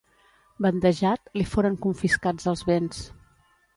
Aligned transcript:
Bandejat, 0.65 1.29
li 1.41 1.45
foren 1.51 1.77
confiscats 1.85 2.51
els 2.53 2.65
béns. 2.71 3.05